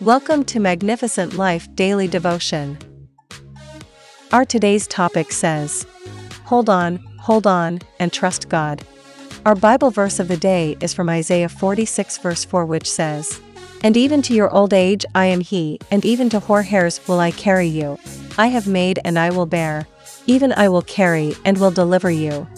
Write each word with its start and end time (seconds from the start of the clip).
Welcome 0.00 0.44
to 0.44 0.60
Magnificent 0.60 1.34
Life 1.34 1.68
Daily 1.74 2.08
Devotion. 2.08 2.78
Our 4.32 4.46
today's 4.46 4.86
topic 4.86 5.30
says, 5.30 5.86
Hold 6.44 6.70
on, 6.70 6.96
hold 7.18 7.46
on, 7.46 7.80
and 7.98 8.10
trust 8.10 8.48
God. 8.48 8.82
Our 9.44 9.54
Bible 9.54 9.90
verse 9.90 10.18
of 10.18 10.28
the 10.28 10.38
day 10.38 10.78
is 10.80 10.94
from 10.94 11.10
Isaiah 11.10 11.50
46, 11.50 12.16
verse 12.16 12.46
4, 12.46 12.64
which 12.64 12.90
says, 12.90 13.42
And 13.82 13.94
even 13.94 14.22
to 14.22 14.32
your 14.32 14.50
old 14.54 14.72
age 14.72 15.04
I 15.14 15.26
am 15.26 15.40
He, 15.40 15.78
and 15.90 16.02
even 16.02 16.30
to 16.30 16.40
hairs 16.40 17.06
will 17.06 17.20
I 17.20 17.30
carry 17.30 17.66
you. 17.66 17.98
I 18.38 18.46
have 18.46 18.66
made 18.66 19.00
and 19.04 19.18
I 19.18 19.28
will 19.28 19.44
bear, 19.44 19.86
even 20.26 20.54
I 20.54 20.70
will 20.70 20.80
carry 20.80 21.34
and 21.44 21.58
will 21.58 21.72
deliver 21.72 22.10
you. 22.10 22.48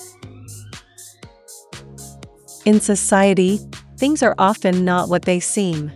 In 2.64 2.79
society, 2.79 3.59
things 3.96 4.22
are 4.22 4.36
often 4.38 4.84
not 4.84 5.09
what 5.09 5.22
they 5.22 5.40
seem. 5.40 5.90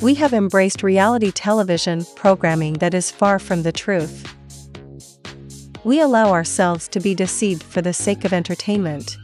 We 0.00 0.14
have 0.14 0.32
embraced 0.32 0.82
reality 0.82 1.30
television 1.30 2.04
programming 2.16 2.74
that 2.74 2.94
is 2.94 3.10
far 3.10 3.38
from 3.38 3.62
the 3.62 3.72
truth. 3.72 4.34
We 5.84 6.00
allow 6.00 6.32
ourselves 6.32 6.88
to 6.88 7.00
be 7.00 7.14
deceived 7.14 7.62
for 7.62 7.80
the 7.80 7.92
sake 7.92 8.24
of 8.24 8.32
entertainment. 8.32 9.16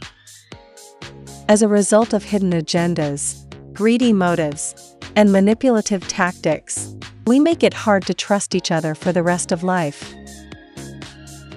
As 1.49 1.61
a 1.61 1.67
result 1.67 2.13
of 2.13 2.23
hidden 2.23 2.51
agendas, 2.51 3.45
greedy 3.73 4.13
motives, 4.13 4.95
and 5.15 5.31
manipulative 5.31 6.07
tactics, 6.07 6.95
we 7.27 7.39
make 7.39 7.63
it 7.63 7.73
hard 7.73 8.05
to 8.05 8.13
trust 8.13 8.55
each 8.55 8.71
other 8.71 8.95
for 8.95 9.11
the 9.11 9.23
rest 9.23 9.51
of 9.51 9.63
life. 9.63 10.13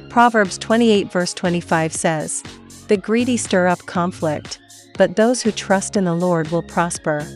Proverbs 0.09 0.59
28 0.59 1.11
verse 1.11 1.35
25 1.35 1.93
says, 1.93 2.43
The 2.89 2.97
greedy 2.97 3.37
stir 3.37 3.69
up 3.69 3.81
conflict, 3.87 4.59
but 4.99 5.17
those 5.17 5.43
who 5.43 5.51
trust 5.51 5.97
in 5.97 6.05
the 6.05 6.15
Lord 6.15 6.49
will 6.49 6.63
prosper. 6.63 7.27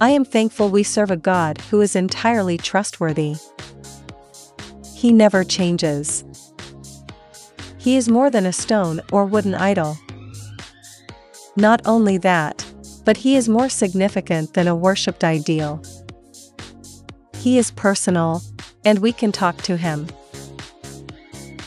I 0.00 0.10
am 0.10 0.24
thankful 0.24 0.68
we 0.68 0.84
serve 0.84 1.10
a 1.10 1.16
God 1.16 1.60
who 1.70 1.80
is 1.80 1.96
entirely 1.96 2.56
trustworthy. 2.56 3.34
He 4.94 5.10
never 5.10 5.42
changes. 5.42 6.24
He 7.78 7.96
is 7.96 8.08
more 8.08 8.30
than 8.30 8.46
a 8.46 8.52
stone 8.52 9.00
or 9.10 9.24
wooden 9.24 9.56
idol. 9.56 9.98
Not 11.56 11.80
only 11.84 12.16
that, 12.18 12.64
but 13.04 13.16
he 13.16 13.34
is 13.34 13.48
more 13.48 13.68
significant 13.68 14.54
than 14.54 14.68
a 14.68 14.76
worshipped 14.76 15.24
ideal. 15.24 15.82
He 17.34 17.58
is 17.58 17.72
personal, 17.72 18.42
and 18.84 19.00
we 19.00 19.12
can 19.12 19.32
talk 19.32 19.56
to 19.62 19.76
him. 19.76 20.06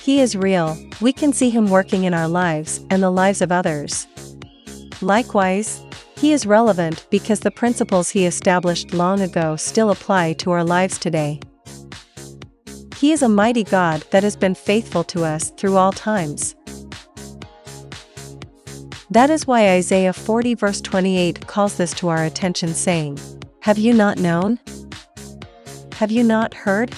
He 0.02 0.22
is 0.22 0.38
real, 0.38 0.78
we 1.02 1.12
can 1.12 1.34
see 1.34 1.50
him 1.50 1.70
working 1.70 2.06
in 2.06 2.14
our 2.14 2.30
lives 2.30 2.80
and 2.90 3.04
the 3.04 3.12
lives 3.12 3.42
of 3.42 3.52
others. 3.52 4.08
Likewise, 5.02 5.82
he 6.22 6.34
is 6.34 6.46
relevant 6.46 7.08
because 7.10 7.40
the 7.40 7.50
principles 7.50 8.12
he 8.12 8.28
established 8.28 8.94
long 8.94 9.22
ago 9.22 9.56
still 9.56 9.90
apply 9.90 10.34
to 10.34 10.52
our 10.52 10.64
lives 10.64 11.00
today. 11.00 11.40
He 12.98 13.12
is 13.12 13.24
a 13.24 13.28
mighty 13.28 13.64
God 13.64 14.06
that 14.12 14.22
has 14.22 14.36
been 14.36 14.54
faithful 14.54 15.04
to 15.06 15.24
us 15.24 15.50
through 15.58 15.78
all 15.78 15.92
times. 15.92 16.56
That 19.10 19.32
is 19.32 19.48
why 19.48 19.70
Isaiah 19.70 20.14
40 20.14 20.54
verse 20.54 20.80
28 20.80 21.48
calls 21.48 21.78
this 21.78 21.92
to 21.96 22.10
our 22.10 22.24
attention 22.24 22.76
saying, 22.76 23.18
Have 23.62 23.80
you 23.80 23.92
not 23.92 24.20
known? 24.20 24.60
Have 25.94 26.12
you 26.12 26.24
not 26.24 26.54
heard? 26.54 26.94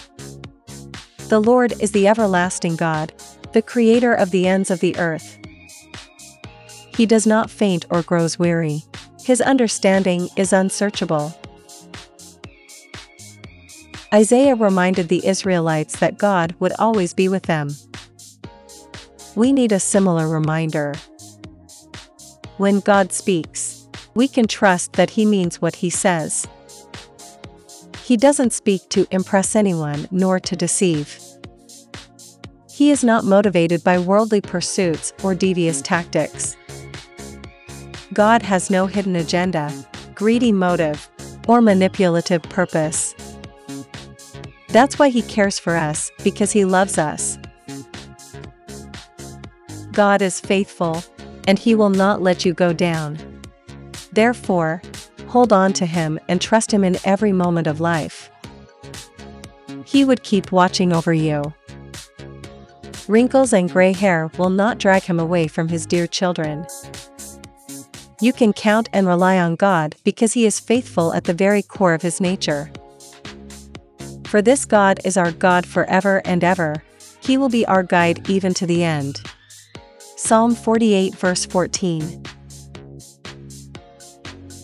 The 1.29 1.39
Lord 1.39 1.81
is 1.81 1.93
the 1.93 2.09
everlasting 2.09 2.75
God, 2.75 3.13
the 3.53 3.61
creator 3.61 4.13
of 4.13 4.31
the 4.31 4.49
ends 4.49 4.69
of 4.69 4.81
the 4.81 4.97
earth. 4.97 5.37
He 6.97 7.05
does 7.05 7.25
not 7.25 7.49
faint 7.49 7.85
or 7.89 8.01
grows 8.01 8.37
weary. 8.37 8.83
His 9.23 9.39
understanding 9.39 10.29
is 10.35 10.51
unsearchable. 10.51 11.33
Isaiah 14.13 14.55
reminded 14.55 15.07
the 15.07 15.25
Israelites 15.25 15.97
that 15.99 16.17
God 16.17 16.53
would 16.59 16.73
always 16.77 17.13
be 17.13 17.29
with 17.29 17.43
them. 17.43 17.69
We 19.35 19.51
need 19.51 19.71
a 19.71 19.79
similar 19.79 20.27
reminder. 20.27 20.93
When 22.57 22.81
God 22.81 23.11
speaks, 23.11 23.87
we 24.13 24.27
can 24.27 24.45
trust 24.45 24.93
that 24.93 25.11
He 25.11 25.25
means 25.25 25.61
what 25.61 25.77
He 25.77 25.89
says. 25.89 26.47
He 28.03 28.17
doesn't 28.17 28.53
speak 28.53 28.89
to 28.89 29.07
impress 29.09 29.55
anyone 29.55 30.07
nor 30.11 30.39
to 30.41 30.55
deceive. 30.55 31.17
He 32.69 32.91
is 32.91 33.03
not 33.03 33.23
motivated 33.23 33.83
by 33.83 33.97
worldly 33.97 34.41
pursuits 34.41 35.13
or 35.23 35.33
devious 35.33 35.81
tactics. 35.81 36.57
God 38.13 38.43
has 38.43 38.69
no 38.69 38.85
hidden 38.85 39.15
agenda, 39.15 39.73
greedy 40.13 40.51
motive, 40.51 41.09
or 41.47 41.61
manipulative 41.61 42.43
purpose. 42.43 43.15
That's 44.67 44.99
why 44.99 45.09
He 45.09 45.23
cares 45.23 45.57
for 45.57 45.75
us, 45.75 46.11
because 46.23 46.51
He 46.51 46.63
loves 46.63 46.99
us. 46.99 47.39
God 49.91 50.21
is 50.21 50.39
faithful, 50.39 51.03
and 51.47 51.57
He 51.57 51.73
will 51.73 51.89
not 51.89 52.21
let 52.21 52.45
you 52.45 52.53
go 52.53 52.71
down. 52.71 53.17
Therefore, 54.11 54.81
hold 55.27 55.51
on 55.51 55.73
to 55.73 55.85
Him 55.87 56.19
and 56.27 56.39
trust 56.39 56.71
Him 56.71 56.83
in 56.83 56.97
every 57.03 57.31
moment 57.31 57.65
of 57.65 57.81
life. 57.81 58.29
He 59.85 60.05
would 60.05 60.21
keep 60.21 60.51
watching 60.51 60.93
over 60.93 61.13
you. 61.13 61.53
Wrinkles 63.07 63.53
and 63.53 63.71
gray 63.71 63.91
hair 63.91 64.29
will 64.37 64.51
not 64.51 64.77
drag 64.77 65.03
Him 65.03 65.19
away 65.19 65.47
from 65.47 65.69
His 65.69 65.87
dear 65.87 66.05
children. 66.05 66.67
You 68.23 68.31
can 68.31 68.53
count 68.53 68.87
and 68.93 69.05
rely 69.05 69.37
on 69.37 69.57
God 69.57 69.97
because 70.05 70.31
He 70.31 70.45
is 70.45 70.57
faithful 70.57 71.13
at 71.13 71.25
the 71.25 71.33
very 71.33 71.61
core 71.61 71.93
of 71.93 72.01
His 72.01 72.21
nature. 72.21 72.71
For 74.23 74.41
this 74.41 74.63
God 74.63 75.01
is 75.03 75.17
our 75.17 75.33
God 75.33 75.65
forever 75.65 76.21
and 76.23 76.41
ever, 76.41 76.81
He 77.19 77.35
will 77.35 77.49
be 77.49 77.65
our 77.65 77.83
guide 77.83 78.29
even 78.29 78.53
to 78.53 78.65
the 78.65 78.81
end. 78.81 79.19
Psalm 79.97 80.55
48 80.55 81.15
verse 81.15 81.45
14. 81.45 82.23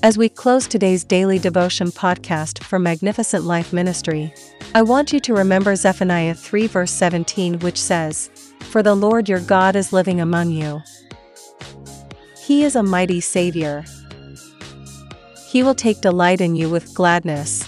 As 0.03 0.17
we 0.17 0.29
close 0.29 0.65
today's 0.65 1.03
daily 1.03 1.37
devotion 1.37 1.89
podcast 1.91 2.63
for 2.63 2.79
Magnificent 2.79 3.43
Life 3.43 3.73
Ministry, 3.73 4.33
I 4.73 4.83
want 4.83 5.11
you 5.11 5.19
to 5.19 5.33
remember 5.33 5.75
Zephaniah 5.75 6.33
3 6.33 6.67
verse 6.67 6.91
17, 6.91 7.59
which 7.59 7.81
says, 7.81 8.29
For 8.61 8.81
the 8.81 8.95
Lord 8.95 9.27
your 9.27 9.41
God 9.41 9.75
is 9.75 9.91
living 9.91 10.21
among 10.21 10.51
you. 10.51 10.81
He 12.49 12.63
is 12.63 12.75
a 12.75 12.81
mighty 12.81 13.21
Savior. 13.21 13.85
He 15.49 15.61
will 15.61 15.75
take 15.75 16.01
delight 16.01 16.41
in 16.41 16.55
you 16.55 16.67
with 16.67 16.95
gladness. 16.95 17.63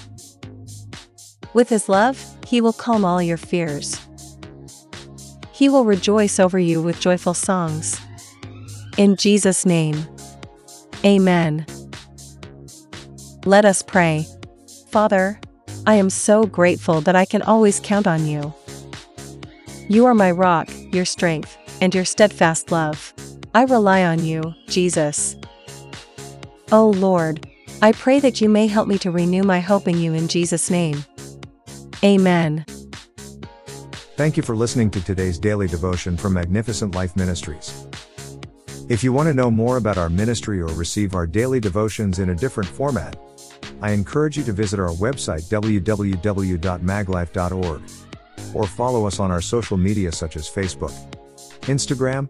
With 1.54 1.70
His 1.70 1.88
love, 1.88 2.20
He 2.48 2.62
will 2.62 2.74
calm 2.74 3.06
all 3.06 3.22
your 3.22 3.38
fears. 3.38 4.02
He 5.52 5.70
will 5.70 5.86
rejoice 5.86 6.40
over 6.40 6.58
you 6.58 6.82
with 6.82 7.00
joyful 7.00 7.36
songs. 7.36 8.02
In 8.98 9.18
Jesus' 9.18 9.68
name. 9.68 10.04
Amen. 11.06 11.64
Let 13.46 13.66
us 13.66 13.84
pray. 13.84 14.26
Father, 14.90 15.40
I 15.86 15.94
am 15.94 16.10
so 16.10 16.48
grateful 16.48 17.02
that 17.02 17.16
I 17.16 17.26
can 17.26 17.44
always 17.44 17.80
count 17.80 18.08
on 18.08 18.26
you. 18.26 18.52
You 19.88 20.08
are 20.08 20.16
my 20.16 20.32
rock, 20.32 20.72
your 20.92 21.06
strength, 21.06 21.56
and 21.82 21.94
your 21.94 22.04
steadfast 22.04 22.72
love. 22.72 23.14
I 23.54 23.64
rely 23.64 24.04
on 24.04 24.24
you, 24.24 24.54
Jesus. 24.68 25.36
Oh 26.72 26.92
Lord, 26.92 27.48
I 27.82 27.92
pray 27.92 28.20
that 28.20 28.40
you 28.40 28.48
may 28.48 28.68
help 28.68 28.88
me 28.88 28.98
to 29.00 29.12
renew 29.12 29.44
my 29.44 29.60
hope 29.60 29.88
in 29.88 29.98
you 29.98 30.14
in 30.14 30.28
Jesus' 30.28 30.70
name. 30.70 31.04
Amen. 32.04 32.64
Thank 34.16 34.38
you 34.38 34.44
for 34.44 34.56
listening 34.56 34.92
to 34.92 35.04
today's 35.04 35.40
daily 35.40 35.68
devotion 35.68 36.16
from 36.16 36.34
Magnificent 36.34 36.96
Life 36.96 37.16
Ministries. 37.16 37.88
If 38.88 39.04
you 39.04 39.14
want 39.14 39.28
to 39.28 39.34
know 39.34 39.50
more 39.50 39.78
about 39.78 39.98
our 39.98 40.10
ministry 40.10 40.62
or 40.62 40.68
receive 40.68 41.16
our 41.16 41.26
daily 41.26 41.60
devotions 41.60 42.20
in 42.20 42.30
a 42.30 42.36
different 42.36 42.70
format, 42.70 43.16
I 43.82 43.92
encourage 43.92 44.38
you 44.38 44.44
to 44.44 44.54
visit 44.54 44.80
our 44.80 44.90
website 44.90 45.50
www.maglife.org 45.50 47.82
or 48.54 48.68
follow 48.68 49.08
us 49.08 49.20
on 49.20 49.32
our 49.32 49.42
social 49.42 49.78
media 49.78 50.12
such 50.12 50.36
as 50.36 50.50
Facebook, 50.50 50.94
Instagram, 51.62 52.30